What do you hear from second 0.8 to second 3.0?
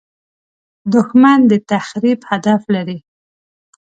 دښمن د تخریب هدف لري